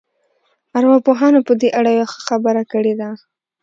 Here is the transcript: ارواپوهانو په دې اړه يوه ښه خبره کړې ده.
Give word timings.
ارواپوهانو 0.77 1.39
په 1.47 1.53
دې 1.61 1.69
اړه 1.79 1.89
يوه 1.97 2.07
ښه 2.11 2.19
خبره 2.27 2.63
کړې 2.71 2.93
ده. 2.99 3.09